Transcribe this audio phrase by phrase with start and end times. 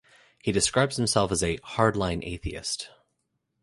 [0.41, 2.89] He describes himself as a "hard-line atheist".